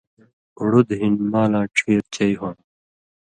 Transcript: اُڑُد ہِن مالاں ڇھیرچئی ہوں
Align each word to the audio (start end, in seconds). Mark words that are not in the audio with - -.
اُڑُد 0.59 0.89
ہِن 0.99 1.13
مالاں 1.31 1.65
ڇھیرچئی 1.75 2.33
ہوں 2.39 2.55